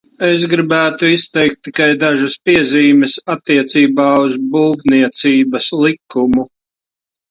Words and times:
Es 0.27 0.43
gribētu 0.53 1.09
izteikt 1.15 1.59
tikai 1.67 1.87
dažas 2.05 2.35
piezīmes 2.49 3.19
attiecībā 3.37 4.09
uz 4.25 4.37
Būvniecības 4.59 5.73
likumu. 5.89 6.53